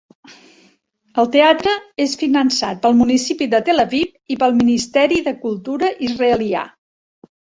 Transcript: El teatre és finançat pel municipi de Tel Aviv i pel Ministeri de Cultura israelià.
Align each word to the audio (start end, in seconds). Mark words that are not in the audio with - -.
El 1.23 1.27
teatre 1.35 1.73
és 2.05 2.15
finançat 2.21 2.79
pel 2.85 2.97
municipi 3.03 3.49
de 3.53 3.59
Tel 3.69 3.83
Aviv 3.85 4.35
i 4.35 4.39
pel 4.45 4.57
Ministeri 4.63 5.23
de 5.31 5.35
Cultura 5.47 5.93
israelià. 6.11 6.65